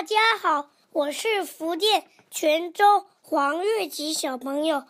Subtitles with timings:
[0.00, 4.84] 大家好，我是福建泉州黄月琪小朋友。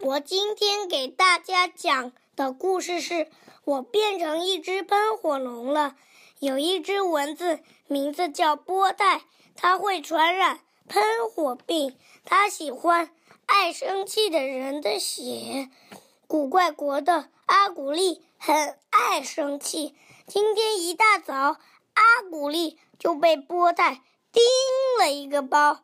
[0.00, 3.30] 我今天给大家讲的故事是：
[3.62, 5.94] 我变成一只喷火龙了。
[6.40, 9.22] 有一只蚊子，名字叫波带，
[9.54, 10.58] 它会传染
[10.88, 11.96] 喷火病。
[12.24, 13.12] 它喜欢
[13.46, 15.70] 爱生气的人的血。
[16.26, 19.94] 古怪国的阿古丽很爱生气。
[20.26, 21.56] 今天一大早，
[21.94, 24.02] 阿古丽就被波带。
[24.36, 24.44] 叮
[24.98, 25.80] 了一个包，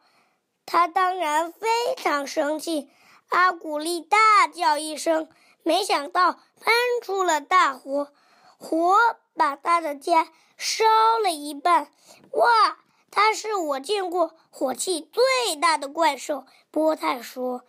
[0.66, 2.90] 他当然非常生气。
[3.30, 5.30] 阿古丽大叫一声，
[5.62, 8.12] 没想到喷出了大火，
[8.58, 8.94] 火
[9.34, 10.84] 把他的家烧
[11.22, 11.90] 了一半。
[12.32, 12.76] 哇，
[13.10, 16.44] 他是我见过火气最大的怪兽。
[16.70, 17.62] 波泰说：“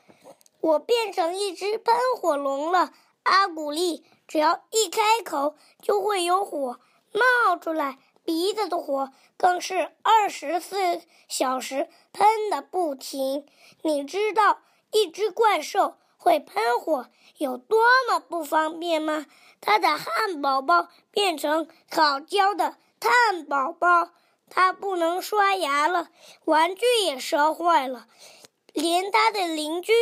[0.59, 2.92] 我变成一只喷火龙了。”
[3.23, 6.81] 阿古丽只要一开口，就会有火
[7.14, 8.00] 冒出来。
[8.26, 13.45] 鼻子的火更是二十四小时喷的不停。
[13.81, 14.59] 你知道
[14.92, 19.25] 一只怪兽会喷火有多么不方便吗？
[19.59, 24.09] 它的汉堡包变成烤焦的炭宝宝，
[24.50, 26.09] 它不能刷牙了，
[26.45, 28.08] 玩具也烧坏了，
[28.73, 29.94] 连它的邻居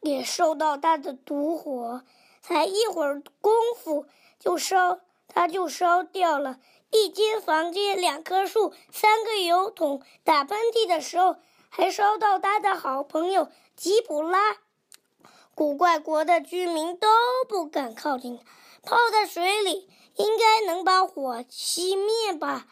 [0.00, 2.02] 也受到它的毒火。
[2.42, 4.06] 才一会儿功夫
[4.38, 6.58] 就烧，它就烧掉了。
[6.90, 10.02] 一间房间，两棵树，三个油桶。
[10.24, 11.36] 打喷嚏的时候，
[11.68, 14.56] 还烧到他的好朋友吉普拉。
[15.54, 17.06] 古怪国的居民都
[17.48, 18.40] 不敢靠近
[18.82, 22.66] 泡在水里应该能把火熄灭吧？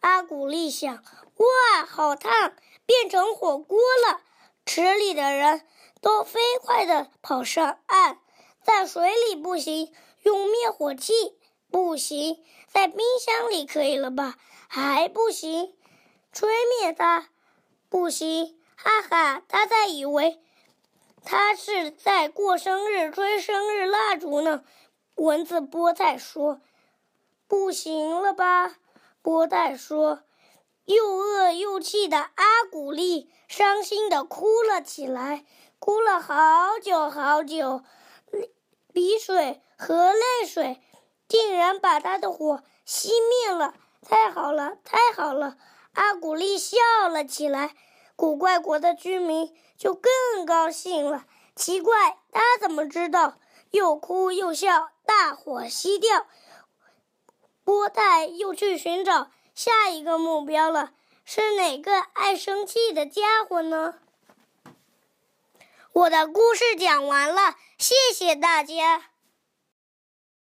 [0.00, 0.94] 阿古丽想。
[0.94, 4.20] 哇，好烫，变成火锅了！
[4.64, 5.66] 池里的人
[6.00, 8.18] 都飞快地跑上岸。
[8.62, 11.36] 在水里不行，用灭火器。
[11.72, 14.36] 不行，在冰箱里可以了吧？
[14.68, 15.74] 还不行，
[16.32, 17.30] 吹灭它，
[17.88, 20.38] 不行，哈哈，他在以为
[21.24, 24.62] 他是在过生日，吹生日蜡烛呢。
[25.14, 26.60] 蚊子波带说
[27.48, 28.76] ：“不行了吧？”
[29.22, 30.22] 波带说
[30.84, 35.44] ：“又饿又气的阿古丽伤心的哭了起来，
[35.78, 37.82] 哭了好久好久，
[38.92, 40.82] 鼻水和泪水。”
[41.32, 43.72] 竟然把他的火熄灭了！
[44.06, 45.56] 太好了，太好了！
[45.94, 46.76] 阿古丽笑
[47.08, 47.74] 了起来，
[48.16, 51.24] 古怪国的居民就更高兴了。
[51.56, 53.38] 奇怪，他怎么知道？
[53.70, 56.26] 又哭又笑，大火熄掉。
[57.64, 60.92] 波泰又去寻找下一个目标了，
[61.24, 63.94] 是哪个爱生气的家伙呢？
[65.94, 69.11] 我的故事讲完了，谢谢大家。